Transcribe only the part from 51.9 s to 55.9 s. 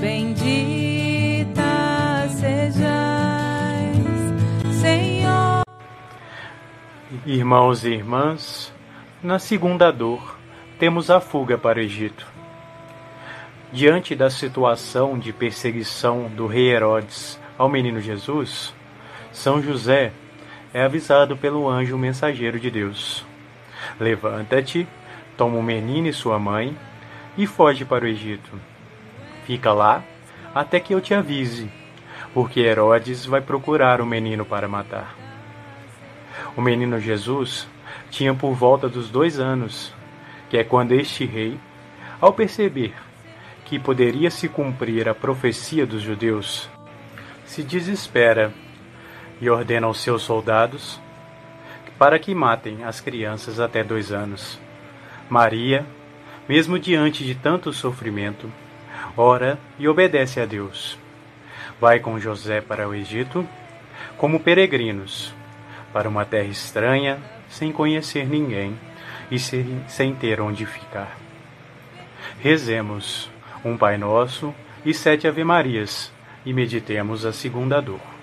para que matem as crianças até dois anos. Maria,